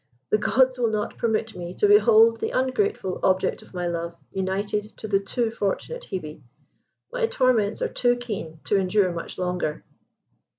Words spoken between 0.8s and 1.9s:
not permit me to